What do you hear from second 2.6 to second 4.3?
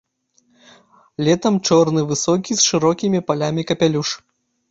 з шырокімі палямі капялюш.